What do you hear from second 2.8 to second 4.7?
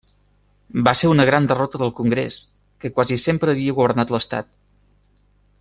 que quasi sempre havia governat l'estat.